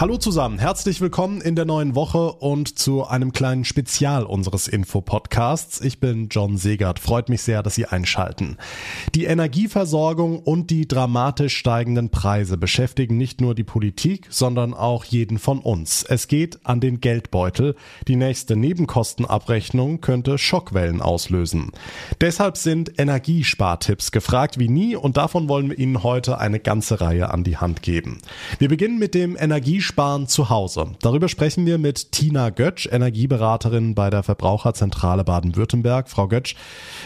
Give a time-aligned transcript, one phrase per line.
[0.00, 5.80] Hallo zusammen, herzlich willkommen in der neuen Woche und zu einem kleinen Spezial unseres Info-Podcasts.
[5.80, 8.58] Ich bin John Segert, freut mich sehr, dass Sie einschalten.
[9.16, 15.40] Die Energieversorgung und die dramatisch steigenden Preise beschäftigen nicht nur die Politik, sondern auch jeden
[15.40, 16.04] von uns.
[16.04, 17.74] Es geht an den Geldbeutel.
[18.06, 21.72] Die nächste Nebenkostenabrechnung könnte Schockwellen auslösen.
[22.20, 27.30] Deshalb sind Energiespartipps gefragt wie nie und davon wollen wir Ihnen heute eine ganze Reihe
[27.30, 28.18] an die Hand geben.
[28.60, 30.88] Wir beginnen mit dem Energiesparen Energiesparen zu Hause.
[31.00, 36.10] Darüber sprechen wir mit Tina Götsch, Energieberaterin bei der Verbraucherzentrale Baden-Württemberg.
[36.10, 36.56] Frau Götsch,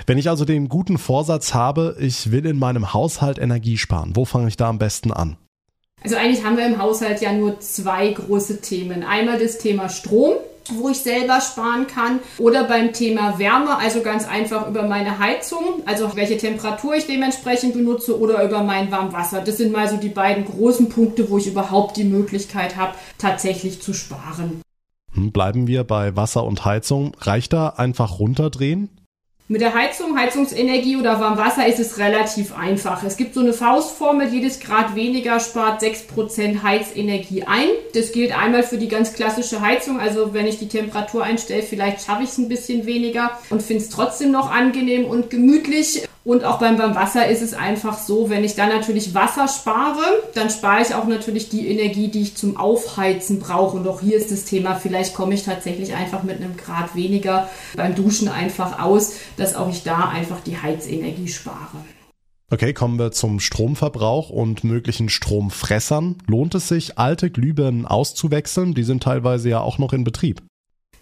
[0.07, 4.25] wenn ich also den guten Vorsatz habe, ich will in meinem Haushalt Energie sparen, wo
[4.25, 5.37] fange ich da am besten an?
[6.03, 9.05] Also eigentlich haben wir im Haushalt ja nur zwei große Themen.
[9.05, 10.35] Einmal das Thema Strom
[10.71, 12.21] wo ich selber sparen kann.
[12.39, 17.75] Oder beim Thema Wärme, also ganz einfach über meine Heizung, also welche Temperatur ich dementsprechend
[17.75, 19.41] benutze oder über mein Warmwasser.
[19.41, 23.83] Das sind mal so die beiden großen Punkte, wo ich überhaupt die Möglichkeit habe, tatsächlich
[23.83, 24.63] zu sparen.
[25.15, 27.17] Hm, bleiben wir bei Wasser und Heizung.
[27.21, 28.89] Reicht da einfach runterdrehen?
[29.53, 33.05] Mit der Heizung, Heizungsenergie oder Warmwasser ist es relativ einfach.
[33.05, 37.69] Es gibt so eine Faustformel, jedes Grad weniger spart 6% Heizenergie ein.
[37.93, 42.03] Das gilt einmal für die ganz klassische Heizung, also wenn ich die Temperatur einstelle, vielleicht
[42.03, 46.09] schaffe ich es ein bisschen weniger und finde es trotzdem noch angenehm und gemütlich.
[46.25, 50.03] Und auch beim, beim Wasser ist es einfach so, wenn ich dann natürlich Wasser spare,
[50.35, 53.77] dann spare ich auch natürlich die Energie, die ich zum Aufheizen brauche.
[53.77, 57.51] Und auch hier ist das Thema, vielleicht komme ich tatsächlich einfach mit einem Grad weniger
[57.77, 61.79] beim Duschen einfach aus, dass auch ich da einfach die Heizenergie spare.
[62.53, 66.19] Okay, kommen wir zum Stromverbrauch und möglichen Stromfressern.
[66.27, 68.75] Lohnt es sich, alte Glühbirnen auszuwechseln?
[68.75, 70.43] Die sind teilweise ja auch noch in Betrieb.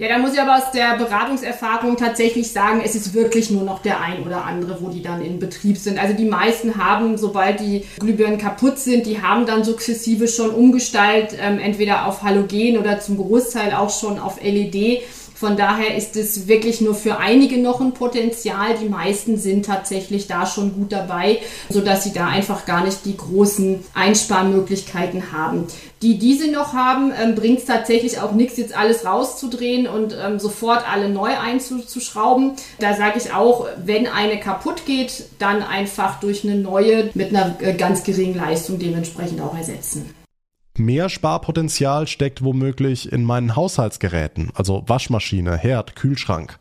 [0.00, 3.82] Ja, da muss ich aber aus der Beratungserfahrung tatsächlich sagen, es ist wirklich nur noch
[3.82, 5.98] der ein oder andere, wo die dann in Betrieb sind.
[5.98, 11.38] Also die meisten haben, sobald die Glühbirnen kaputt sind, die haben dann sukzessive schon umgestaltet,
[11.38, 15.02] ähm, entweder auf Halogen oder zum Großteil auch schon auf LED.
[15.34, 18.76] Von daher ist es wirklich nur für einige noch ein Potenzial.
[18.82, 23.18] Die meisten sind tatsächlich da schon gut dabei, sodass sie da einfach gar nicht die
[23.18, 25.66] großen Einsparmöglichkeiten haben.
[26.02, 30.38] Die diese noch haben, ähm, bringt es tatsächlich auch nichts, jetzt alles rauszudrehen und ähm,
[30.38, 32.52] sofort alle neu einzuschrauben.
[32.78, 37.56] Da sage ich auch, wenn eine kaputt geht, dann einfach durch eine neue mit einer
[37.60, 40.14] äh, ganz geringen Leistung dementsprechend auch ersetzen.
[40.78, 46.59] Mehr Sparpotenzial steckt womöglich in meinen Haushaltsgeräten, also Waschmaschine, Herd, Kühlschrank.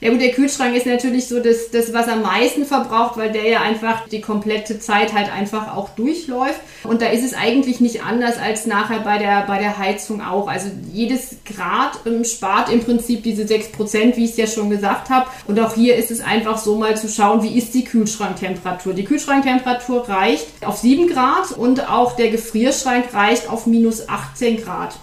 [0.00, 3.48] Ja gut, der Kühlschrank ist natürlich so das, das, was am meisten verbraucht, weil der
[3.48, 6.60] ja einfach die komplette Zeit halt einfach auch durchläuft.
[6.84, 10.46] Und da ist es eigentlich nicht anders als nachher bei der, bei der Heizung auch.
[10.46, 15.10] Also jedes Grad ähm, spart im Prinzip diese 6%, wie ich es ja schon gesagt
[15.10, 15.28] habe.
[15.48, 18.94] Und auch hier ist es einfach so mal zu schauen, wie ist die Kühlschranktemperatur.
[18.94, 24.94] Die Kühlschranktemperatur reicht auf 7 Grad und auch der Gefrierschrank reicht auf minus 18 Grad.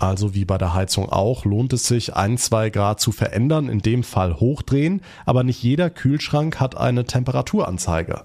[0.00, 3.80] Also wie bei der Heizung auch, lohnt es sich, ein, zwei Grad zu verändern, in
[3.80, 8.24] dem Fall hochdrehen, aber nicht jeder Kühlschrank hat eine Temperaturanzeige.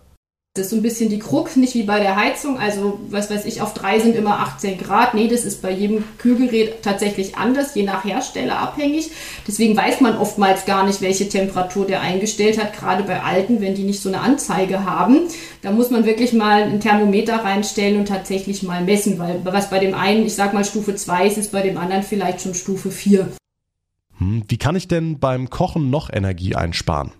[0.56, 2.58] Das ist so ein bisschen die Krux, nicht wie bei der Heizung.
[2.58, 5.14] Also, was weiß ich, auf drei sind immer 18 Grad.
[5.14, 9.12] Nee, das ist bei jedem Kühlgerät tatsächlich anders, je nach Hersteller abhängig.
[9.46, 13.76] Deswegen weiß man oftmals gar nicht, welche Temperatur der eingestellt hat, gerade bei alten, wenn
[13.76, 15.24] die nicht so eine Anzeige haben.
[15.62, 19.80] Da muss man wirklich mal ein Thermometer reinstellen und tatsächlich mal messen, weil was bei
[19.80, 22.92] dem einen, ich sag mal Stufe 2 ist, ist bei dem anderen vielleicht schon Stufe
[22.92, 23.28] 4.
[24.20, 27.12] Hm, wie kann ich denn beim Kochen noch Energie einsparen?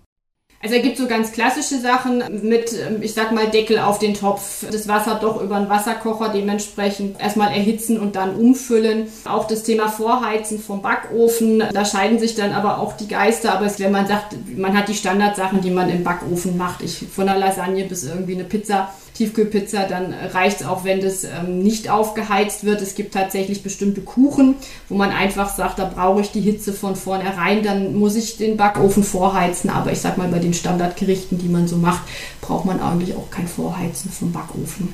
[0.66, 4.14] Also er gibt so ganz klassische Sachen mit, ähm, ich sag mal, Deckel auf den
[4.14, 9.06] Topf, das Wasser doch über einen Wasserkocher dementsprechend erstmal erhitzen und dann umfüllen.
[9.26, 13.52] Auch das Thema Vorheizen vom Backofen, da scheiden sich dann aber auch die Geister.
[13.52, 17.26] Aber wenn man sagt, man hat die Standardsachen, die man im Backofen macht, ich von
[17.26, 21.88] der Lasagne bis irgendwie eine Pizza, Tiefkühlpizza, dann reicht es auch, wenn das ähm, nicht
[21.88, 22.82] aufgeheizt wird.
[22.82, 24.56] Es gibt tatsächlich bestimmte Kuchen,
[24.88, 28.56] wo man einfach sagt, da brauche ich die Hitze von vornherein, dann muss ich den
[28.56, 29.70] Backofen vorheizen.
[29.70, 32.02] Aber ich sag mal, bei den Standardgerichten, die man so macht,
[32.40, 34.92] braucht man eigentlich auch kein Vorheizen vom Backofen.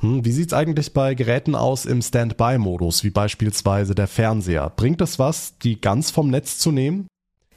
[0.00, 4.72] Hm, wie sieht es eigentlich bei Geräten aus im Standby-Modus, wie beispielsweise der Fernseher?
[4.74, 7.06] Bringt es was, die ganz vom Netz zu nehmen?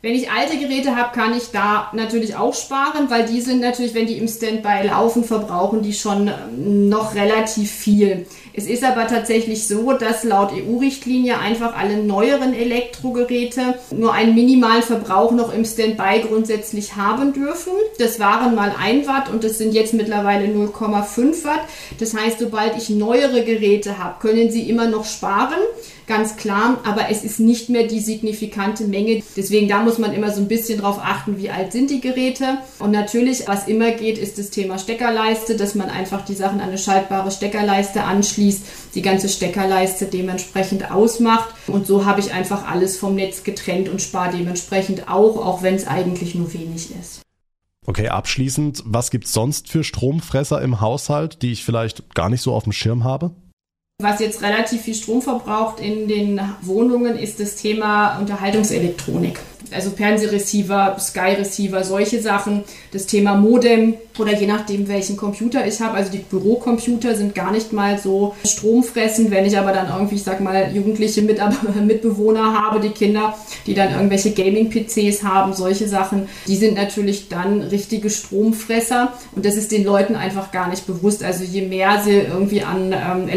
[0.04, 3.96] Wenn ich alte Geräte habe, kann ich da natürlich auch sparen, weil die sind natürlich,
[3.96, 8.28] wenn die im Standby laufen, verbrauchen die schon ähm, noch relativ viel.
[8.54, 14.84] Es ist aber tatsächlich so, dass laut EU-Richtlinie einfach alle neueren Elektrogeräte nur einen minimalen
[14.84, 17.74] Verbrauch noch im Standby grundsätzlich haben dürfen.
[17.98, 21.62] Das waren mal 1 Watt und das sind jetzt mittlerweile 0,5 Watt.
[22.00, 25.60] Das heißt, sobald ich neuere Geräte habe, können sie immer noch sparen.
[26.08, 29.22] Ganz klar, aber es ist nicht mehr die signifikante Menge.
[29.36, 32.58] Deswegen da muss man immer so ein bisschen drauf achten, wie alt sind die Geräte.
[32.80, 36.70] Und natürlich, was immer geht, ist das Thema Steckerleiste, dass man einfach die Sachen an
[36.70, 38.64] eine schaltbare Steckerleiste anschließt,
[38.96, 41.50] die ganze Steckerleiste dementsprechend ausmacht.
[41.68, 45.76] Und so habe ich einfach alles vom Netz getrennt und spare dementsprechend auch, auch wenn
[45.76, 47.22] es eigentlich nur wenig ist.
[47.86, 52.54] Okay, abschließend, was gibt's sonst für Stromfresser im Haushalt, die ich vielleicht gar nicht so
[52.54, 53.32] auf dem Schirm habe?
[54.00, 59.40] Was jetzt relativ viel Strom verbraucht in den Wohnungen, ist das Thema Unterhaltungselektronik
[59.72, 62.64] also Fernsehreceiver, Sky-Receiver, solche Sachen.
[62.92, 65.96] Das Thema Modem oder je nachdem, welchen Computer ich habe.
[65.96, 69.30] Also die Bürocomputer sind gar nicht mal so stromfressend.
[69.30, 71.40] Wenn ich aber dann irgendwie, ich sag mal, jugendliche Mit
[71.86, 73.36] Mitbewohner habe, die Kinder,
[73.66, 79.14] die dann irgendwelche Gaming-PCs haben, solche Sachen, die sind natürlich dann richtige Stromfresser.
[79.36, 81.24] Und das ist den Leuten einfach gar nicht bewusst.
[81.24, 83.28] Also je mehr sie irgendwie an ähm,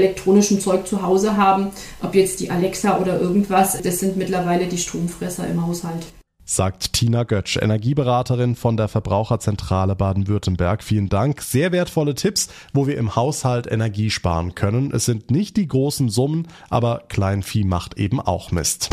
[0.50, 1.70] elektronischem Zeug zu Hause haben,
[2.02, 6.06] ob jetzt die Alexa oder irgendwas, das sind mittlerweile die Stromfresser im Haushalt
[6.44, 10.82] sagt Tina Götsch, Energieberaterin von der Verbraucherzentrale Baden-Württemberg.
[10.82, 11.42] Vielen Dank.
[11.42, 14.90] Sehr wertvolle Tipps, wo wir im Haushalt Energie sparen können.
[14.92, 18.90] Es sind nicht die großen Summen, aber Kleinvieh macht eben auch Mist.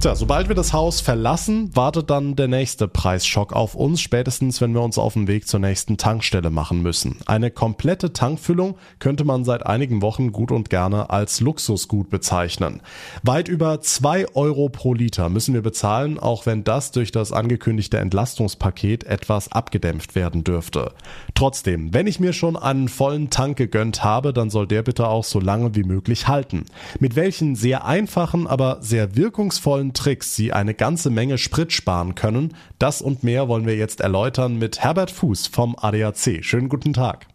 [0.00, 4.72] Tja, sobald wir das Haus verlassen, wartet dann der nächste Preisschock auf uns, spätestens wenn
[4.72, 7.16] wir uns auf den Weg zur nächsten Tankstelle machen müssen.
[7.26, 12.80] Eine komplette Tankfüllung könnte man seit einigen Wochen gut und gerne als Luxusgut bezeichnen.
[13.24, 17.98] Weit über zwei Euro pro Liter müssen wir bezahlen, auch wenn das durch das angekündigte
[17.98, 20.92] Entlastungspaket etwas abgedämpft werden dürfte.
[21.34, 25.24] Trotzdem, wenn ich mir schon einen vollen Tank gegönnt habe, dann soll der bitte auch
[25.24, 26.66] so lange wie möglich halten.
[27.00, 32.14] Mit welchen sehr einfachen, aber sehr wirkungsvollen tollen Tricks Sie eine ganze Menge Sprit sparen
[32.14, 32.54] können.
[32.78, 36.44] Das und mehr wollen wir jetzt erläutern mit Herbert Fuß vom ADAC.
[36.44, 37.26] Schönen guten Tag.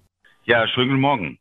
[0.45, 1.39] Ja, schönen guten Morgen.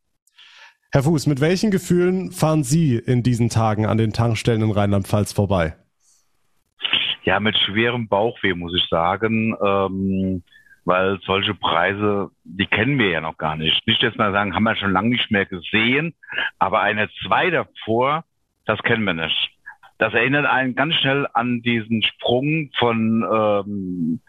[0.91, 5.33] Herr Fuß, mit welchen Gefühlen fahren Sie in diesen Tagen an den Tankstellen in Rheinland-Pfalz
[5.33, 5.75] vorbei?
[7.23, 9.55] Ja, mit schwerem Bauchweh, muss ich sagen.
[9.63, 10.43] Ähm,
[10.85, 13.87] weil solche Preise, die kennen wir ja noch gar nicht.
[13.87, 16.13] Nicht jetzt mal sagen, haben wir schon lange nicht mehr gesehen,
[16.59, 18.25] aber eine zwei davor,
[18.65, 19.52] das kennen wir nicht.
[20.03, 24.19] Das erinnert einen ganz schnell an diesen Sprung von ähm,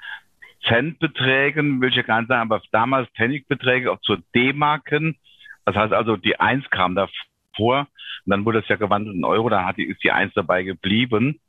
[0.69, 5.17] Centbeträgen, will ich ja gar nicht sagen, aber damals Pfennigbeträge auch zu D-Marken.
[5.65, 7.89] Das heißt also, die Eins kam davor
[8.25, 10.63] und dann wurde es ja gewandelt in Euro, dann hat die, ist die Eins dabei
[10.63, 11.41] geblieben.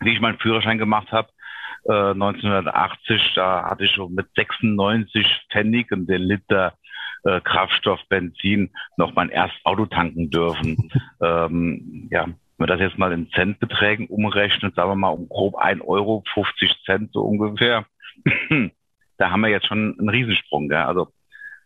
[0.00, 1.28] Wie ich meinen Führerschein gemacht habe,
[1.84, 6.74] äh, 1980, da hatte ich schon mit 96 Pfennig und den Liter
[7.22, 10.90] äh, Kraftstoff, Benzin noch mein erstes Auto tanken dürfen.
[11.22, 12.26] ähm, ja,
[12.60, 16.22] wenn man das jetzt mal in Centbeträgen umrechnet, sagen wir mal um grob ein Euro,
[16.34, 17.86] 50 Cent so ungefähr,
[19.16, 20.68] da haben wir jetzt schon einen Riesensprung.
[20.68, 20.76] Gell?
[20.76, 21.08] Also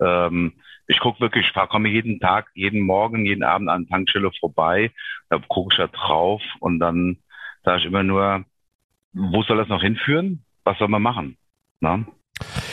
[0.01, 0.53] ähm,
[0.87, 4.93] ich gucke wirklich, ich komme jeden Tag, jeden Morgen, jeden Abend an Tankstelle vorbei,
[5.31, 7.17] da gucke ich da drauf und dann
[7.65, 8.45] sage ich immer nur,
[9.13, 10.45] wo soll das noch hinführen?
[10.63, 11.37] Was soll man machen?
[11.81, 12.07] Na?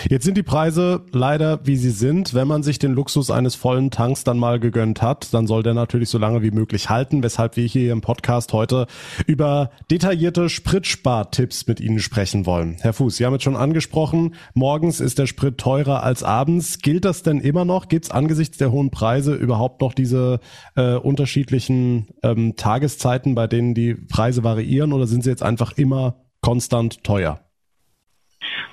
[0.10, 2.34] Jetzt sind die Preise leider, wie sie sind.
[2.34, 5.76] Wenn man sich den Luxus eines vollen Tanks dann mal gegönnt hat, dann soll der
[5.76, 8.88] natürlich so lange wie möglich halten, weshalb wir hier im Podcast heute
[9.28, 12.78] über detaillierte Spritspartipps mit Ihnen sprechen wollen.
[12.82, 16.80] Herr Fuß, Sie haben es schon angesprochen, morgens ist der Sprit teurer als abends.
[16.80, 17.88] Gilt das denn immer noch?
[17.88, 20.40] Gibt es angesichts der hohen Preise überhaupt noch diese
[20.76, 26.16] äh, unterschiedlichen ähm, Tageszeiten, bei denen die Preise variieren oder sind sie jetzt einfach immer
[26.42, 27.40] konstant teuer?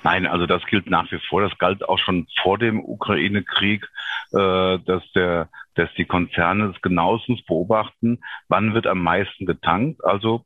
[0.03, 1.41] Nein, also das gilt nach wie vor.
[1.41, 3.87] Das galt auch schon vor dem Ukraine-Krieg,
[4.31, 10.03] äh, dass der, dass die Konzerne es genauestens beobachten, wann wird am meisten getankt.
[10.03, 10.45] Also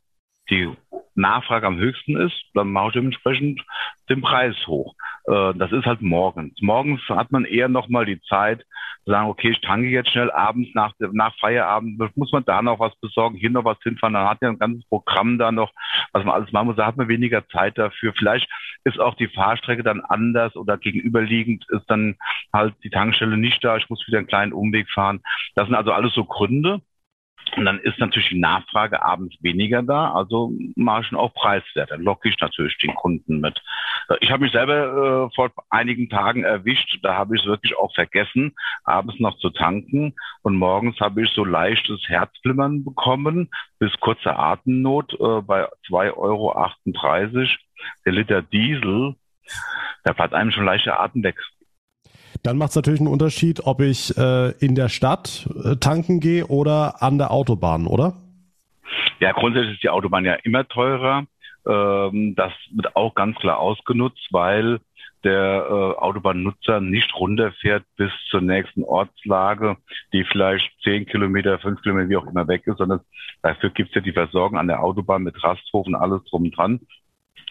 [0.50, 0.69] die
[1.15, 3.62] Nachfrage am höchsten ist, dann mache ich dementsprechend
[4.09, 4.95] den Preis hoch.
[5.25, 6.59] Äh, das ist halt morgens.
[6.62, 8.65] Morgens hat man eher nochmal die Zeit,
[9.03, 12.79] zu sagen, okay, ich tanke jetzt schnell abends nach, nach Feierabend, muss man da noch
[12.79, 15.71] was besorgen, hier noch was hinfahren, dann hat ja ein ganzes Programm da noch,
[16.13, 18.13] was man alles machen muss, da hat man weniger Zeit dafür.
[18.17, 18.50] Vielleicht
[18.85, 22.15] ist auch die Fahrstrecke dann anders oder gegenüberliegend ist dann
[22.53, 25.21] halt die Tankstelle nicht da, ich muss wieder einen kleinen Umweg fahren.
[25.55, 26.81] Das sind also alles so Gründe.
[27.55, 31.91] Und dann ist natürlich die Nachfrage abends weniger da, also mache ich auch preiswert.
[31.91, 33.62] Dann locke ich natürlich den Kunden mit.
[34.22, 37.93] Ich habe mich selber äh, vor einigen Tagen erwischt, da habe ich es wirklich auch
[37.93, 40.15] vergessen, abends noch zu tanken.
[40.41, 46.53] Und morgens habe ich so leichtes Herzflimmern bekommen, bis kurze Atemnot äh, bei 2,38 Euro.
[48.05, 49.15] Der Liter Diesel,
[50.03, 51.38] da bleibt einem schon leichter Atem weg.
[52.41, 56.47] Dann macht es natürlich einen Unterschied, ob ich äh, in der Stadt äh, tanken gehe
[56.47, 58.13] oder an der Autobahn, oder?
[59.19, 61.25] Ja, grundsätzlich ist die Autobahn ja immer teurer.
[61.65, 64.79] Ähm, das wird auch ganz klar ausgenutzt, weil
[65.23, 69.77] der äh, Autobahnnutzer nicht runterfährt bis zur nächsten Ortslage,
[70.11, 72.99] die vielleicht zehn Kilometer, fünf Kilometer, wie auch immer weg ist, sondern
[73.41, 76.81] dafür gibt es ja die Versorgung an der Autobahn mit Rasthofen, alles drum und dran.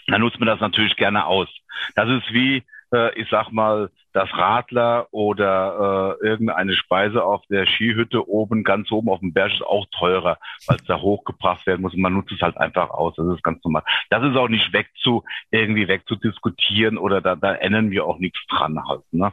[0.09, 1.49] Dann nutzt man das natürlich gerne aus.
[1.95, 2.63] Das ist wie,
[2.93, 8.91] äh, ich sag mal, das Radler oder äh, irgendeine Speise auf der Skihütte oben, ganz
[8.93, 11.95] oben auf dem Berg ist auch teurer, weil es da hochgebracht werden muss.
[11.95, 13.15] Und man nutzt es halt einfach aus.
[13.17, 13.83] Das ist ganz normal.
[14.11, 18.79] Das ist auch nicht wegzu, irgendwie wegzudiskutieren oder da, da ändern wir auch nichts dran
[18.87, 19.03] halt.
[19.13, 19.33] Ne?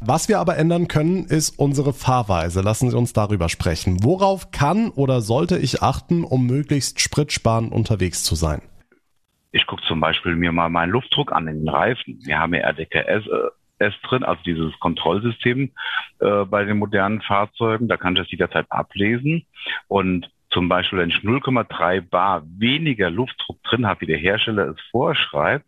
[0.00, 2.60] Was wir aber ändern können, ist unsere Fahrweise.
[2.60, 4.02] Lassen Sie uns darüber sprechen.
[4.02, 8.62] Worauf kann oder sollte ich achten, um möglichst spritsparend unterwegs zu sein?
[9.52, 12.18] Ich gucke zum Beispiel mir mal meinen Luftdruck an in den Reifen.
[12.24, 13.28] Wir haben ja RDKS
[13.78, 15.72] äh, drin, also dieses Kontrollsystem
[16.20, 17.88] äh, bei den modernen Fahrzeugen.
[17.88, 19.46] Da kann ich das jederzeit ablesen.
[19.88, 24.80] Und zum Beispiel, wenn ich 0,3 Bar weniger Luftdruck drin habe, wie der Hersteller es
[24.90, 25.66] vorschreibt,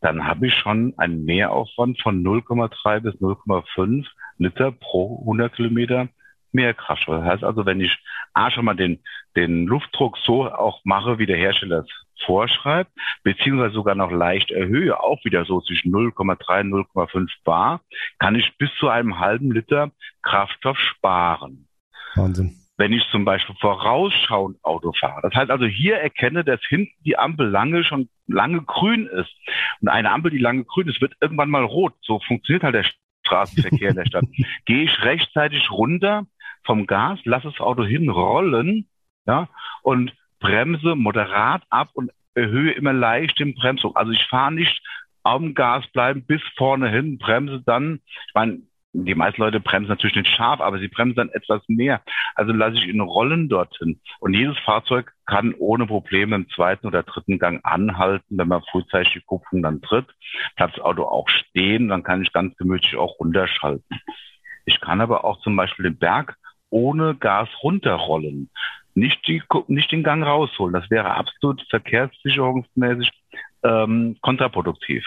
[0.00, 4.06] dann habe ich schon einen Mehraufwand von 0,3 bis 0,5
[4.38, 6.08] Liter pro 100 Kilometer
[6.52, 7.16] mehr Kraftstoff.
[7.16, 7.96] Das heißt also, wenn ich
[8.32, 9.00] A schon mal den,
[9.36, 12.90] den Luftdruck so auch mache, wie der Hersteller es vorschreibt,
[13.22, 17.80] beziehungsweise sogar noch leicht erhöhe, auch wieder so zwischen 0,3 und 0,5 Bar,
[18.18, 19.90] kann ich bis zu einem halben Liter
[20.22, 21.68] Kraftstoff sparen.
[22.14, 22.56] Wahnsinn.
[22.76, 25.22] Wenn ich zum Beispiel vorausschauend Auto fahre.
[25.22, 29.32] Das heißt also hier erkenne, dass hinten die Ampel lange schon lange grün ist.
[29.80, 31.94] Und eine Ampel, die lange grün ist, wird irgendwann mal rot.
[32.02, 32.86] So funktioniert halt der
[33.24, 34.24] Straßenverkehr in der Stadt.
[34.64, 36.26] Gehe ich rechtzeitig runter
[36.64, 38.88] vom Gas, lasse das Auto hinrollen,
[39.26, 39.48] ja,
[39.82, 40.14] und
[40.44, 43.96] bremse moderat ab und erhöhe immer leicht den Bremsdruck.
[43.96, 44.82] Also ich fahre nicht
[45.22, 48.60] am Gas bleiben bis vorne hin, bremse dann, ich meine,
[48.92, 52.02] die meisten Leute bremsen natürlich nicht scharf, aber sie bremsen dann etwas mehr.
[52.34, 54.00] Also lasse ich ihn rollen dorthin.
[54.20, 59.14] Und jedes Fahrzeug kann ohne Probleme im zweiten oder dritten Gang anhalten, wenn man frühzeitig
[59.14, 60.06] die Kupplung dann tritt.
[60.56, 63.84] Bleibt das Auto auch stehen, dann kann ich ganz gemütlich auch runterschalten.
[64.66, 66.36] Ich kann aber auch zum Beispiel den Berg
[66.70, 68.50] ohne Gas runterrollen
[68.94, 70.74] nicht, die, nicht den Gang rausholen.
[70.74, 73.10] Das wäre absolut verkehrssicherungsmäßig
[73.62, 75.04] ähm, kontraproduktiv,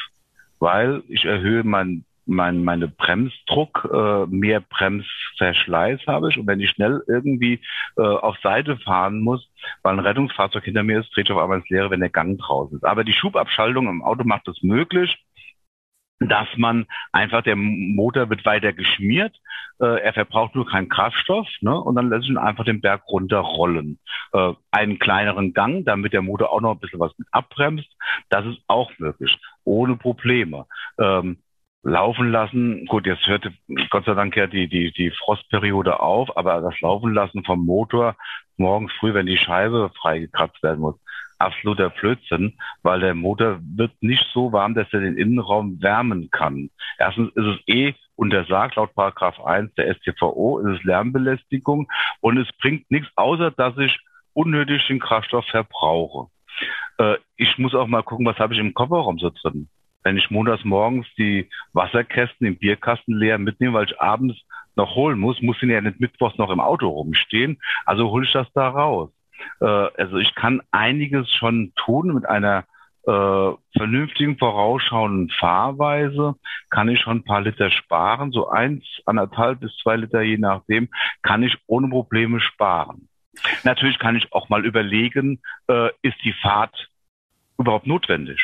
[0.59, 6.71] weil ich erhöhe mein, mein, meine Bremsdruck, äh, mehr Bremsverschleiß habe ich und wenn ich
[6.71, 7.61] schnell irgendwie
[7.97, 9.49] äh, auf Seite fahren muss,
[9.81, 12.37] weil ein Rettungsfahrzeug hinter mir ist, dreht ich auf einmal ins Leere, wenn der Gang
[12.37, 12.83] draußen ist.
[12.83, 15.17] Aber die Schubabschaltung im Auto macht es möglich,
[16.19, 19.35] dass man einfach, der Motor wird weiter geschmiert,
[19.79, 23.03] äh, er verbraucht nur keinen Kraftstoff ne, und dann lässt ich ihn einfach den Berg
[23.07, 23.99] runterrollen.
[24.33, 27.89] Äh, einen kleineren Gang, damit der Motor auch noch ein bisschen was mit abbremst,
[28.29, 30.65] das ist auch möglich, ohne Probleme.
[30.99, 31.37] Ähm,
[31.83, 33.49] laufen lassen, gut, jetzt hört
[33.91, 38.15] Gott sei Dank ja die, die, die Frostperiode auf, aber das Laufen lassen vom Motor
[38.57, 40.95] morgens früh, wenn die Scheibe freigekratzt werden muss,
[41.39, 42.53] absoluter Blödsinn,
[42.83, 46.69] weil der Motor wird nicht so warm, dass er den Innenraum wärmen kann.
[46.97, 51.87] Erstens ist es eh untersagt, laut Paragraph 1 der StVO, ist es Lärmbelästigung
[52.21, 53.97] und es bringt nichts, außer dass ich
[54.33, 56.29] unnötig den Kraftstoff verbrauche.
[56.97, 59.69] Äh, ich muss auch mal gucken, was habe ich im Kofferraum so drin.
[60.03, 64.39] Wenn ich montags morgens die Wasserkästen im Bierkasten leer mitnehme, weil ich abends
[64.75, 67.59] noch holen muss, muss ich ja nicht mittwochs noch im Auto rumstehen.
[67.85, 69.09] Also hole ich das da raus.
[69.59, 72.65] Äh, also ich kann einiges schon tun mit einer
[73.07, 76.35] äh, vernünftigen, vorausschauenden Fahrweise
[76.69, 78.31] kann ich schon ein paar Liter sparen.
[78.31, 80.89] So eins, anderthalb bis zwei Liter, je nachdem,
[81.21, 83.07] kann ich ohne Probleme sparen.
[83.63, 85.39] Natürlich kann ich auch mal überlegen,
[85.69, 86.89] äh, ist die Fahrt
[87.57, 88.41] überhaupt notwendig?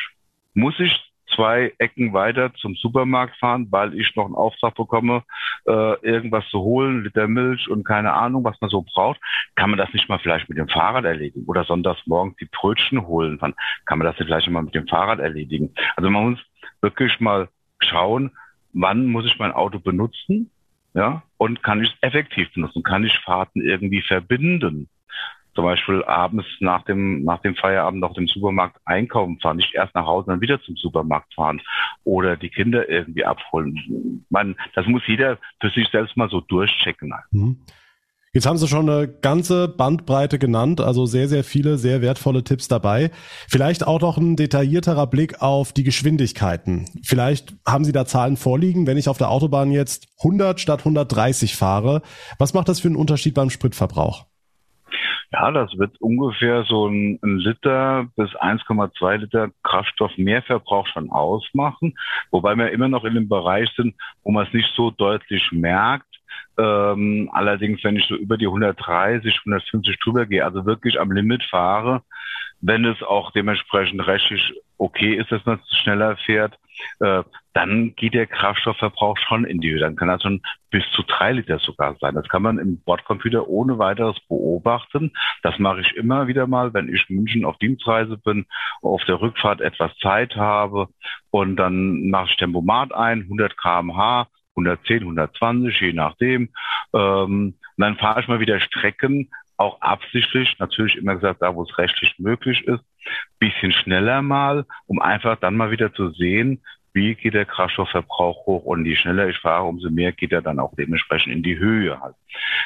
[0.54, 5.22] Muss ich zwei Ecken weiter zum Supermarkt fahren, weil ich noch einen Auftrag bekomme,
[5.66, 9.20] äh, irgendwas zu holen, Liter Milch und keine Ahnung, was man so braucht.
[9.54, 11.44] Kann man das nicht mal vielleicht mit dem Fahrrad erledigen?
[11.46, 13.38] Oder sonntags morgens die Brötchen holen?
[13.38, 13.54] Kann,
[13.98, 15.74] man das nicht vielleicht mal mit dem Fahrrad erledigen?
[15.96, 16.40] Also man muss
[16.80, 17.48] wirklich mal
[17.80, 18.30] schauen,
[18.72, 20.50] wann muss ich mein Auto benutzen?
[20.94, 22.84] Ja, und kann ich es effektiv benutzen?
[22.84, 24.88] Kann ich Fahrten irgendwie verbinden?
[25.54, 29.94] Zum Beispiel abends nach dem, nach dem Feierabend noch dem Supermarkt einkaufen fahren, nicht erst
[29.94, 31.60] nach Hause, dann wieder zum Supermarkt fahren
[32.04, 34.24] oder die Kinder irgendwie abholen.
[34.30, 37.12] Man, das muss jeder für sich selbst mal so durchchecken.
[37.30, 37.58] Mhm.
[38.34, 42.66] Jetzt haben Sie schon eine ganze Bandbreite genannt, also sehr, sehr viele, sehr wertvolle Tipps
[42.66, 43.12] dabei.
[43.48, 46.86] Vielleicht auch noch ein detaillierterer Blick auf die Geschwindigkeiten.
[47.04, 51.54] Vielleicht haben Sie da Zahlen vorliegen, wenn ich auf der Autobahn jetzt 100 statt 130
[51.54, 52.02] fahre.
[52.40, 54.26] Was macht das für einen Unterschied beim Spritverbrauch?
[55.32, 61.96] Ja, das wird ungefähr so ein, ein Liter bis 1,2 Liter Kraftstoff Mehrverbrauch schon ausmachen,
[62.30, 66.06] wobei wir immer noch in dem Bereich sind, wo man es nicht so deutlich merkt.
[66.56, 71.42] Ähm, allerdings, wenn ich so über die 130, 150 drüber gehe, also wirklich am Limit
[71.44, 72.02] fahre,
[72.60, 76.56] wenn es auch dementsprechend rechtlich okay ist, dass man schneller fährt,
[77.00, 79.80] äh, dann geht der Kraftstoffverbrauch schon in die Höhe.
[79.80, 82.14] Dann kann das schon bis zu drei Liter sogar sein.
[82.14, 85.12] Das kann man im Bordcomputer ohne weiteres beobachten.
[85.42, 88.46] Das mache ich immer wieder mal, wenn ich in München auf Dienstreise bin,
[88.82, 90.88] auf der Rückfahrt etwas Zeit habe
[91.30, 94.26] und dann mache ich Tempomat ein, 100 kmh,
[94.56, 96.50] 110, 120, je nachdem.
[96.92, 101.62] Ähm, und dann fahre ich mal wieder Strecken, auch absichtlich, natürlich immer gesagt, da wo
[101.62, 102.82] es rechtlich möglich ist,
[103.38, 108.64] bisschen schneller mal, um einfach dann mal wieder zu sehen, wie geht der Kraftstoffverbrauch hoch
[108.64, 112.00] und je schneller ich fahre, umso mehr geht er dann auch dementsprechend in die Höhe
[112.00, 112.14] halt.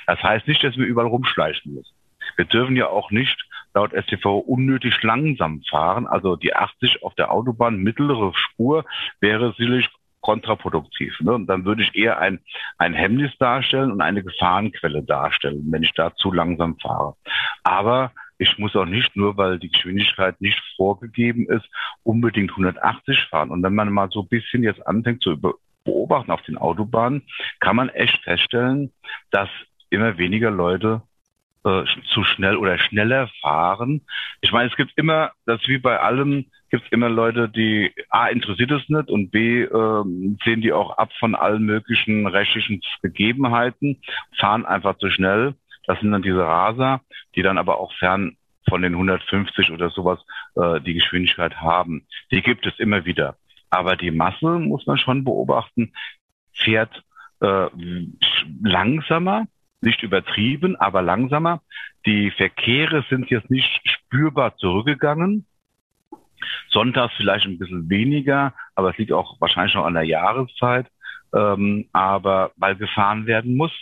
[0.07, 1.95] Das heißt nicht, dass wir überall rumschleichen müssen.
[2.37, 3.43] Wir dürfen ja auch nicht
[3.75, 6.07] laut STV unnötig langsam fahren.
[6.07, 8.85] Also die 80 auf der Autobahn, mittlere Spur,
[9.21, 9.89] wäre sicherlich
[10.21, 11.19] kontraproduktiv.
[11.21, 11.33] Ne?
[11.33, 12.41] Und dann würde ich eher ein,
[12.77, 17.15] ein Hemmnis darstellen und eine Gefahrenquelle darstellen, wenn ich da zu langsam fahre.
[17.63, 21.69] Aber ich muss auch nicht, nur weil die Geschwindigkeit nicht vorgegeben ist,
[22.05, 23.51] unbedingt 180 fahren.
[23.51, 25.37] Und wenn man mal so ein bisschen jetzt anfängt zu
[25.85, 27.23] beobachten auf den Autobahnen,
[27.61, 28.93] kann man echt feststellen,
[29.31, 29.49] dass
[29.91, 31.03] immer weniger Leute
[31.65, 34.03] äh, zu schnell oder schneller fahren.
[34.41, 38.29] Ich meine, es gibt immer, das wie bei allem, gibt es immer Leute, die A,
[38.29, 40.05] interessiert es nicht und B, äh,
[40.45, 44.01] sehen die auch ab von allen möglichen rechtlichen Gegebenheiten,
[44.39, 45.55] fahren einfach zu schnell.
[45.89, 47.01] Das sind dann diese Raser,
[47.35, 48.37] die dann aber auch fern
[48.69, 50.21] von den 150 oder sowas
[50.55, 52.07] äh, die Geschwindigkeit haben.
[52.31, 53.37] Die gibt es immer wieder.
[53.71, 55.95] Aber die Masse, muss man schon beobachten,
[56.53, 57.03] fährt
[57.41, 57.69] äh,
[58.63, 59.47] langsamer,
[59.81, 61.63] nicht übertrieben, aber langsamer.
[62.05, 65.47] Die Verkehre sind jetzt nicht spürbar zurückgegangen.
[66.69, 70.87] Sonntags vielleicht ein bisschen weniger, aber es liegt auch wahrscheinlich noch an der Jahreszeit.
[71.35, 73.73] Ähm, aber weil gefahren werden muss,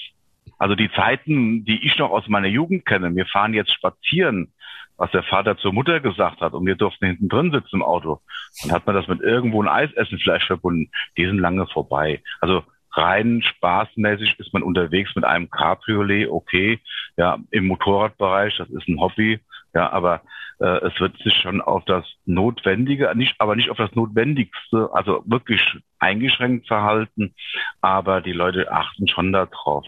[0.59, 4.53] also die Zeiten, die ich noch aus meiner Jugend kenne, wir fahren jetzt spazieren,
[4.97, 8.21] was der Vater zur Mutter gesagt hat und wir durften hinten drin sitzen im Auto.
[8.62, 10.91] Dann hat man das mit irgendwo ein Eisessen vielleicht verbunden.
[11.17, 12.23] Die sind lange vorbei.
[12.41, 16.81] Also rein spaßmäßig ist man unterwegs mit einem Cabriolet, okay,
[17.17, 19.41] ja, im Motorradbereich, das ist ein Hobby,
[19.75, 20.23] ja, aber
[20.61, 25.23] äh, es wird sich schon auf das Notwendige, nicht, aber nicht auf das Notwendigste, also
[25.26, 25.61] wirklich
[25.99, 27.35] eingeschränkt verhalten,
[27.83, 29.87] aber die Leute achten schon darauf.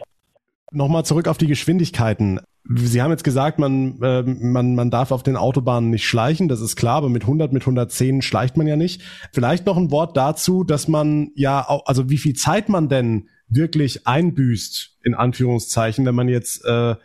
[0.70, 2.40] Nochmal zurück auf die Geschwindigkeiten.
[2.74, 6.60] Sie haben jetzt gesagt, man, äh, man, man darf auf den Autobahnen nicht schleichen, das
[6.60, 9.00] ist klar, aber mit 100, mit 110 schleicht man ja nicht.
[9.32, 13.28] Vielleicht noch ein Wort dazu, dass man ja auch, also wie viel Zeit man denn
[13.48, 16.96] wirklich einbüßt, in Anführungszeichen, wenn man jetzt äh,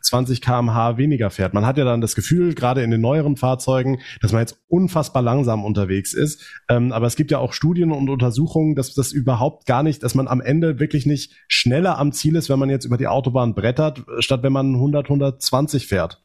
[0.00, 1.54] 20 kmh weniger fährt.
[1.54, 5.22] Man hat ja dann das Gefühl, gerade in den neueren Fahrzeugen, dass man jetzt unfassbar
[5.22, 6.62] langsam unterwegs ist.
[6.68, 10.14] Ähm, aber es gibt ja auch Studien und Untersuchungen, dass das überhaupt gar nicht, dass
[10.14, 13.54] man am Ende wirklich nicht schneller am Ziel ist, wenn man jetzt über die Autobahn
[13.54, 16.22] brettert, statt wenn man 100, 120 fährt.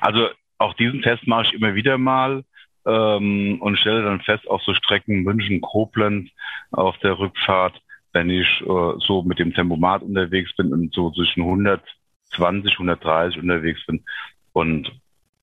[0.00, 2.44] Also auch diesen Test mache ich immer wieder mal
[2.86, 6.30] ähm, und stelle dann fest, auf so Strecken München, Koblenz
[6.70, 7.80] auf der Rückfahrt,
[8.12, 11.82] wenn ich äh, so mit dem Tempomat unterwegs bin und so zwischen 100
[12.32, 14.04] 120, 130 unterwegs bin
[14.52, 14.90] und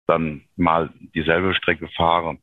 [0.06, 2.36] dann mal dieselbe Strecke fahre,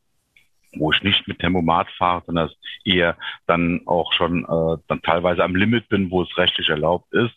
[0.73, 2.49] wo ich nicht mit Tempomat fahre, sondern
[2.86, 7.36] eher dann auch schon äh, dann teilweise am Limit bin, wo es rechtlich erlaubt ist.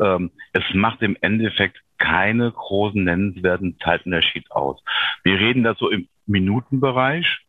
[0.00, 4.82] Ähm, es macht im Endeffekt keine großen nennenswerten Zeitunterschied aus.
[5.22, 7.43] Wir reden da so im Minutenbereich.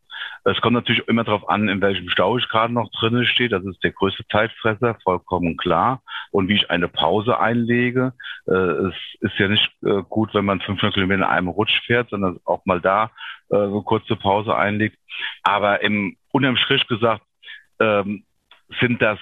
[0.45, 3.49] Es kommt natürlich immer darauf an, in welchem Stau ich gerade noch drinnen stehe.
[3.49, 6.03] Das ist der größte Zeitfresser, vollkommen klar.
[6.29, 8.13] Und wie ich eine Pause einlege.
[8.47, 12.11] Äh, es ist ja nicht äh, gut, wenn man 500 Kilometer in einem Rutsch fährt,
[12.11, 13.09] sondern auch mal da
[13.49, 14.97] äh, eine kurze Pause einlegt.
[15.41, 17.23] Aber im unterm Strich gesagt
[17.79, 18.23] ähm,
[18.79, 19.17] sind das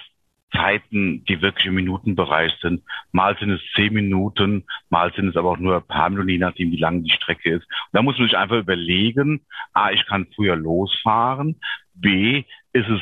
[0.54, 2.84] Zeiten, die wirklich im Minutenbereich sind.
[3.12, 6.38] Mal sind es zehn Minuten, mal sind es aber auch nur ein paar Minuten, je
[6.38, 7.64] nachdem, wie lang die Strecke ist.
[7.66, 11.60] Und da muss man sich einfach überlegen, A, ich kann früher losfahren,
[11.94, 13.02] B, ist es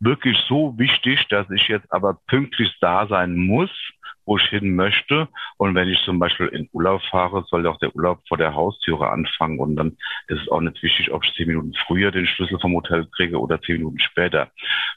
[0.00, 3.70] wirklich so wichtig, dass ich jetzt aber pünktlich da sein muss,
[4.24, 5.28] wo ich hin möchte.
[5.56, 9.10] Und wenn ich zum Beispiel in Urlaub fahre, soll auch der Urlaub vor der Haustüre
[9.10, 9.58] anfangen.
[9.58, 9.96] Und dann
[10.28, 13.40] ist es auch nicht wichtig, ob ich zehn Minuten früher den Schlüssel vom Hotel kriege
[13.40, 14.50] oder zehn Minuten später.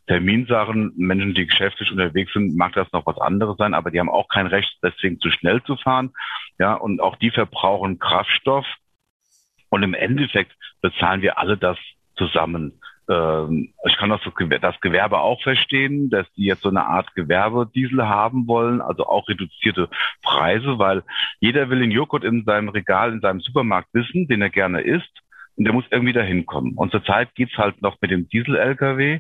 [0.08, 4.10] Terminsachen, Menschen, die geschäftlich unterwegs sind, mag das noch was anderes sein, aber die haben
[4.10, 6.12] auch kein Recht, deswegen zu schnell zu fahren.
[6.60, 8.66] Ja, und auch die verbrauchen Kraftstoff.
[9.70, 11.78] Und im Endeffekt bezahlen wir alle das
[12.16, 12.80] zusammen.
[13.10, 14.22] Ähm, ich kann das,
[14.62, 19.28] das Gewerbe auch verstehen, dass die jetzt so eine Art Gewerbediesel haben wollen, also auch
[19.28, 19.89] reduzierte
[20.24, 21.04] Preise, weil
[21.39, 25.22] jeder will den Joghurt in seinem Regal, in seinem Supermarkt wissen, den er gerne isst.
[25.56, 26.74] Und der muss irgendwie dahin kommen.
[26.76, 29.20] Und zurzeit geht's halt noch mit dem Diesel-LKW.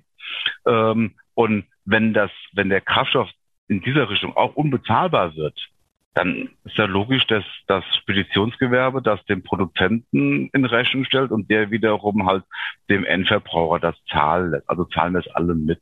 [0.65, 3.29] Ähm, und wenn das, wenn der Kraftstoff
[3.67, 5.69] in dieser Richtung auch unbezahlbar wird,
[6.15, 11.71] dann ist ja logisch, dass das Speditionsgewerbe das dem Produzenten in Rechnung stellt und der
[11.71, 12.45] wiederum halt
[12.89, 14.69] dem Endverbraucher das zahlen lässt.
[14.69, 15.81] Also zahlen das alle mit.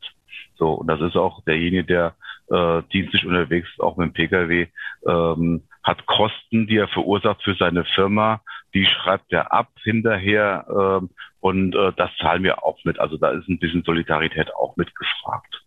[0.55, 2.15] So, und das ist auch derjenige, der
[2.49, 4.67] äh, dienstlich unterwegs ist, auch mit dem Pkw,
[5.07, 8.41] ähm, hat Kosten, die er verursacht für seine Firma,
[8.73, 12.99] die schreibt er ab hinterher ähm, und äh, das zahlen wir auch mit.
[12.99, 15.62] Also da ist ein bisschen Solidarität auch mitgefragt.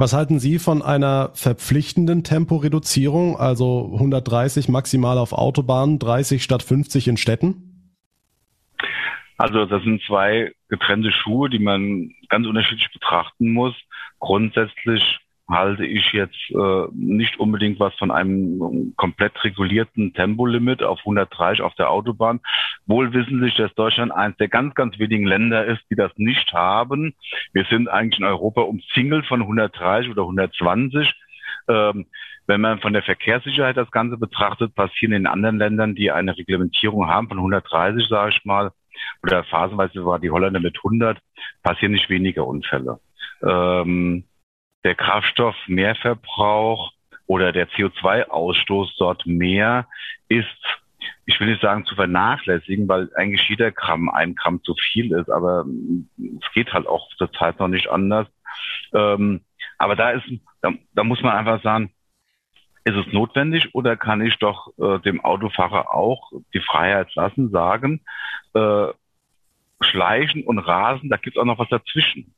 [0.00, 7.06] Was halten Sie von einer verpflichtenden Temporeduzierung, also 130 maximal auf Autobahnen, 30 statt 50
[7.06, 7.92] in Städten?
[9.36, 13.74] Also das sind zwei getrennte Schuhe, die man ganz unterschiedlich betrachten muss.
[14.20, 15.18] Grundsätzlich
[15.50, 21.74] halte ich jetzt äh, nicht unbedingt was von einem komplett regulierten Tempolimit auf 130 auf
[21.74, 22.40] der Autobahn.
[22.86, 27.14] Wohl wissentlich, dass Deutschland eines der ganz, ganz wenigen Länder ist, die das nicht haben.
[27.52, 31.12] Wir sind eigentlich in Europa umzingelt von 130 oder 120.
[31.68, 32.06] Ähm,
[32.46, 37.06] wenn man von der Verkehrssicherheit das Ganze betrachtet, passieren in anderen Ländern, die eine Reglementierung
[37.06, 38.72] haben von 130, sage ich mal,
[39.22, 41.18] oder phasenweise war die Holländer mit 100,
[41.62, 42.98] passieren nicht weniger Unfälle.
[43.42, 44.24] Ähm,
[44.84, 46.92] der Kraftstoffmehrverbrauch
[47.26, 49.86] oder der CO2-Ausstoß dort mehr
[50.28, 50.46] ist,
[51.26, 55.30] ich will nicht sagen zu vernachlässigen, weil eigentlich jeder Gramm ein Gramm zu viel ist,
[55.30, 55.64] aber
[56.18, 58.26] es geht halt auch zur Zeit noch nicht anders.
[58.92, 59.42] Ähm,
[59.78, 60.24] aber da ist,
[60.60, 61.92] da, da, muss man einfach sagen,
[62.84, 68.00] ist es notwendig oder kann ich doch äh, dem Autofahrer auch die Freiheit lassen, sagen,
[68.54, 68.88] äh,
[69.80, 72.34] schleichen und rasen, da gibt es auch noch was dazwischen.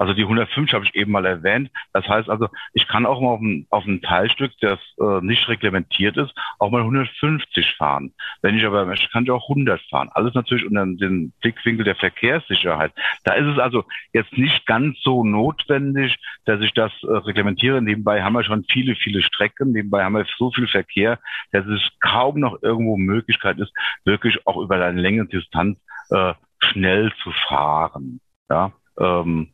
[0.00, 1.70] Also die 105 habe ich eben mal erwähnt.
[1.92, 5.46] Das heißt also, ich kann auch mal auf ein, auf ein Teilstück, das äh, nicht
[5.46, 8.14] reglementiert ist, auch mal 150 fahren.
[8.40, 10.08] Wenn ich aber möchte, kann ich auch 100 fahren.
[10.12, 12.92] Alles natürlich unter dem Blickwinkel der Verkehrssicherheit.
[13.24, 13.84] Da ist es also
[14.14, 17.82] jetzt nicht ganz so notwendig, dass ich das äh, reglementiere.
[17.82, 19.72] Nebenbei haben wir schon viele, viele Strecken.
[19.72, 21.18] Nebenbei haben wir so viel Verkehr,
[21.52, 23.72] dass es kaum noch irgendwo Möglichkeit ist,
[24.06, 28.20] wirklich auch über eine längere Distanz äh, schnell zu fahren.
[28.48, 29.52] Ja, ähm,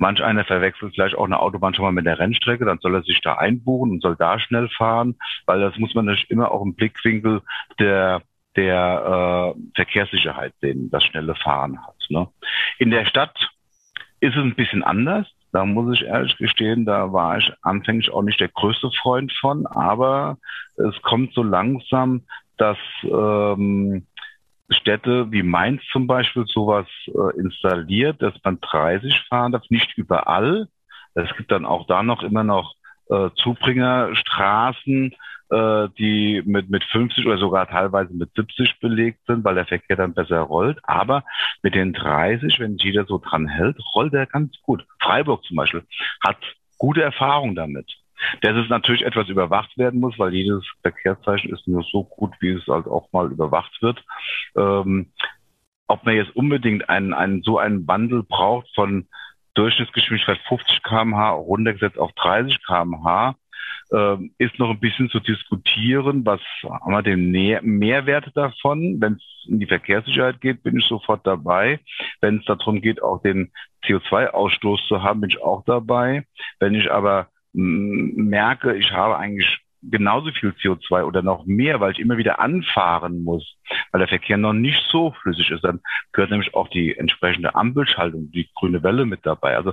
[0.00, 3.02] Manch einer verwechselt vielleicht auch eine Autobahn schon mal mit der Rennstrecke, dann soll er
[3.02, 6.62] sich da einbuchen und soll da schnell fahren, weil das muss man natürlich immer auch
[6.62, 7.42] im Blickwinkel
[7.78, 8.22] der
[8.56, 11.94] der äh, Verkehrssicherheit sehen, das schnelle Fahren hat.
[12.08, 12.26] Ne?
[12.78, 13.36] In der Stadt
[14.20, 15.26] ist es ein bisschen anders.
[15.52, 19.66] Da muss ich ehrlich gestehen, da war ich anfänglich auch nicht der größte Freund von,
[19.66, 20.38] aber
[20.76, 22.22] es kommt so langsam,
[22.56, 24.06] dass ähm,
[24.70, 30.68] Städte wie Mainz zum Beispiel sowas äh, installiert, dass man 30 fahren darf, nicht überall.
[31.14, 32.74] Es gibt dann auch da noch immer noch
[33.08, 35.14] äh, Zubringerstraßen,
[35.50, 39.96] äh, die mit, mit 50 oder sogar teilweise mit 70 belegt sind, weil der Verkehr
[39.96, 40.78] dann besser rollt.
[40.84, 41.24] Aber
[41.62, 44.86] mit den 30, wenn jeder so dran hält, rollt er ganz gut.
[45.00, 45.82] Freiburg zum Beispiel
[46.24, 46.38] hat
[46.78, 47.99] gute Erfahrung damit
[48.42, 52.50] dass es natürlich etwas überwacht werden muss, weil jedes Verkehrszeichen ist nur so gut, wie
[52.50, 54.02] es halt auch mal überwacht wird.
[54.56, 55.12] Ähm,
[55.86, 59.08] ob man jetzt unbedingt einen, einen, so einen Wandel braucht von
[59.54, 63.34] Durchschnittsgeschwindigkeit 50 kmh runtergesetzt auf 30 kmh,
[63.90, 66.24] äh, ist noch ein bisschen zu diskutieren.
[66.24, 69.00] Was haben wir den Mehrwert davon?
[69.00, 71.80] Wenn es in die Verkehrssicherheit geht, bin ich sofort dabei.
[72.20, 73.50] Wenn es darum geht, auch den
[73.84, 76.24] CO2-Ausstoß zu haben, bin ich auch dabei.
[76.58, 81.98] Wenn ich aber merke, ich habe eigentlich genauso viel CO2 oder noch mehr, weil ich
[81.98, 83.56] immer wieder anfahren muss,
[83.92, 85.80] weil der Verkehr noch nicht so flüssig ist, dann
[86.12, 89.56] gehört nämlich auch die entsprechende Ampelschaltung, die grüne Welle mit dabei.
[89.56, 89.72] Also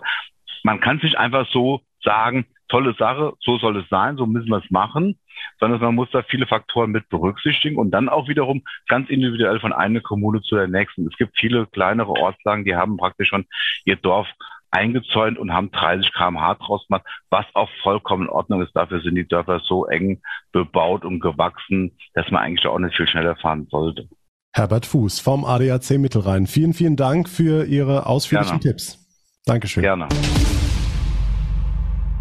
[0.64, 4.50] man kann es nicht einfach so sagen, tolle Sache, so soll es sein, so müssen
[4.50, 5.18] wir es machen,
[5.60, 9.74] sondern man muss da viele Faktoren mit berücksichtigen und dann auch wiederum ganz individuell von
[9.74, 11.08] einer Kommune zu der nächsten.
[11.08, 13.46] Es gibt viele kleinere Ortslagen, die haben praktisch schon
[13.86, 14.28] ihr Dorf
[14.72, 18.76] eingezäunt und haben 30 km/h draus gemacht, was auch vollkommen in Ordnung ist.
[18.76, 23.08] Dafür sind die Dörfer so eng bebaut und gewachsen, dass man eigentlich auch nicht viel
[23.08, 24.08] schneller fahren sollte.
[24.54, 26.48] Herbert Fuß vom ADAC Mittelrhein.
[26.48, 28.76] Vielen, vielen Dank für Ihre ausführlichen Gerne.
[28.76, 29.06] Tipps.
[29.46, 29.84] Dankeschön.
[29.84, 30.08] Gerne.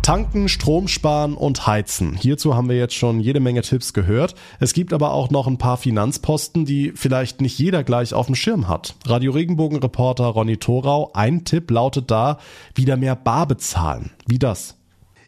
[0.07, 2.14] Tanken, Strom sparen und heizen.
[2.14, 4.37] Hierzu haben wir jetzt schon jede Menge Tipps gehört.
[4.61, 8.37] Es gibt aber auch noch ein paar Finanzposten, die vielleicht nicht jeder gleich auf dem
[8.37, 8.95] Schirm hat.
[9.05, 12.38] Radio Regenbogen Reporter Ronny Thorau, ein Tipp lautet da,
[12.77, 14.12] wieder mehr Bar bezahlen.
[14.29, 14.77] Wie das?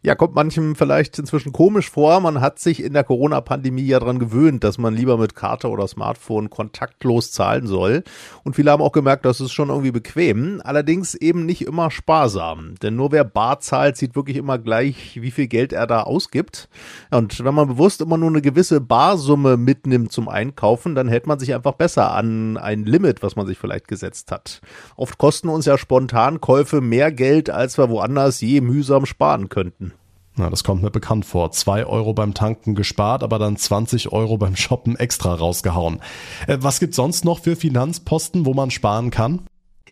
[0.08, 2.18] Ja, kommt manchem vielleicht inzwischen komisch vor.
[2.20, 5.86] Man hat sich in der Corona-Pandemie ja daran gewöhnt, dass man lieber mit Karte oder
[5.86, 8.04] Smartphone kontaktlos zahlen soll.
[8.42, 10.62] Und viele haben auch gemerkt, das ist schon irgendwie bequem.
[10.64, 12.76] Allerdings eben nicht immer sparsam.
[12.82, 16.70] Denn nur wer bar zahlt, sieht wirklich immer gleich, wie viel Geld er da ausgibt.
[17.10, 21.38] Und wenn man bewusst immer nur eine gewisse Barsumme mitnimmt zum Einkaufen, dann hält man
[21.38, 24.62] sich einfach besser an ein Limit, was man sich vielleicht gesetzt hat.
[24.96, 29.92] Oft kosten uns ja spontan Käufe mehr Geld, als wir woanders je mühsam sparen könnten.
[30.38, 31.50] Na, das kommt mir bekannt vor.
[31.50, 36.00] Zwei Euro beim Tanken gespart, aber dann 20 Euro beim Shoppen extra rausgehauen.
[36.46, 39.40] Äh, was gibt's sonst noch für Finanzposten, wo man sparen kann?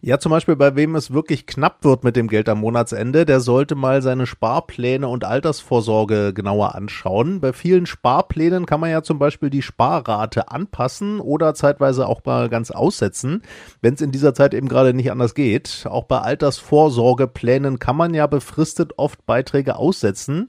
[0.06, 3.40] Ja, zum Beispiel bei wem es wirklich knapp wird mit dem Geld am Monatsende, der
[3.40, 7.40] sollte mal seine Sparpläne und Altersvorsorge genauer anschauen.
[7.40, 12.48] Bei vielen Sparplänen kann man ja zum Beispiel die Sparrate anpassen oder zeitweise auch mal
[12.48, 13.42] ganz aussetzen,
[13.80, 15.86] wenn es in dieser Zeit eben gerade nicht anders geht.
[15.90, 20.48] Auch bei Altersvorsorgeplänen kann man ja befristet oft Beiträge aussetzen.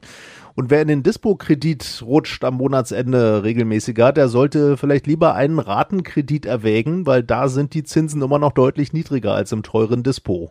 [0.57, 6.47] Und wer in den Dispo-Kredit rutscht am Monatsende regelmäßiger, der sollte vielleicht lieber einen Ratenkredit
[6.47, 10.49] erwägen, weil da sind die Zinsen immer noch deutlich niedriger als im teuren Dispo.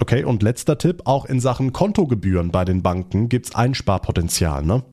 [0.00, 4.84] Okay, und letzter Tipp, auch in Sachen Kontogebühren bei den Banken gibt's Einsparpotenzial, ne?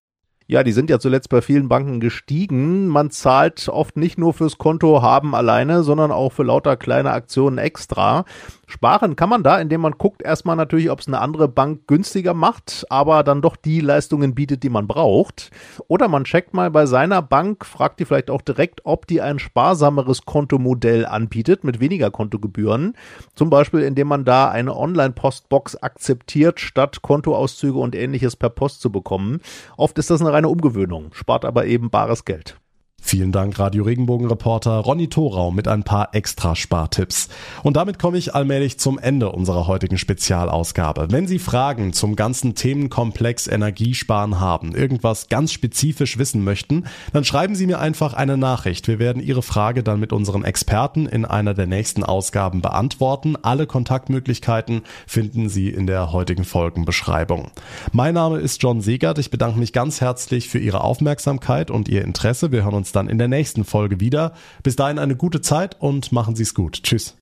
[0.46, 2.88] Ja, die sind ja zuletzt bei vielen Banken gestiegen.
[2.88, 7.60] Man zahlt oft nicht nur fürs Konto haben alleine, sondern auch für lauter kleine Aktionen
[7.60, 8.26] extra.
[8.72, 12.36] Sparen kann man da, indem man guckt erstmal natürlich, ob es eine andere Bank günstiger
[12.36, 15.50] macht, aber dann doch die Leistungen bietet, die man braucht.
[15.88, 19.40] Oder man checkt mal bei seiner Bank, fragt die vielleicht auch direkt, ob die ein
[19.40, 22.94] sparsameres Kontomodell anbietet mit weniger Kontogebühren.
[23.34, 28.92] Zum Beispiel, indem man da eine Online-Postbox akzeptiert, statt Kontoauszüge und ähnliches per Post zu
[28.92, 29.42] bekommen.
[29.78, 32.60] Oft ist das eine reine Umgewöhnung, spart aber eben bares Geld.
[33.02, 37.30] Vielen Dank, Radio Regenbogen-Reporter Ronny Thorau mit ein paar extra Spartipps.
[37.64, 41.08] Und damit komme ich allmählich zum Ende unserer heutigen Spezialausgabe.
[41.10, 47.56] Wenn Sie Fragen zum ganzen Themenkomplex Energiesparen haben, irgendwas ganz spezifisch wissen möchten, dann schreiben
[47.56, 48.88] Sie mir einfach eine Nachricht.
[48.88, 53.36] Wir werden Ihre Frage dann mit unseren Experten in einer der nächsten Ausgaben beantworten.
[53.42, 57.52] Alle Kontaktmöglichkeiten finden Sie in der heutigen Folgenbeschreibung.
[57.92, 59.18] Mein Name ist John Segert.
[59.18, 62.52] Ich bedanke mich ganz herzlich für Ihre Aufmerksamkeit und Ihr Interesse.
[62.52, 64.34] Wir hören uns uns dann in der nächsten Folge wieder.
[64.64, 66.84] Bis dahin eine gute Zeit und machen Sie es gut.
[66.84, 67.16] Tschüss.